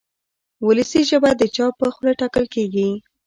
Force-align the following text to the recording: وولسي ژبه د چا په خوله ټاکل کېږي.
وولسي 0.65 1.01
ژبه 1.09 1.31
د 1.37 1.41
چا 1.55 1.65
په 1.79 1.85
خوله 1.93 2.13
ټاکل 2.19 2.45
کېږي. 2.53 2.89